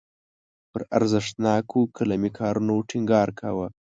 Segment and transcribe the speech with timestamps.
[0.71, 3.67] پر ارزښتناکو قلمي کارونو ټینګار کاوه.